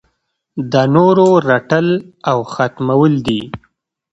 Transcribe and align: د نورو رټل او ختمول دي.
د 0.71 0.73
نورو 0.95 1.27
رټل 1.49 1.87
او 2.29 2.39
ختمول 2.53 3.13
دي. 3.27 3.41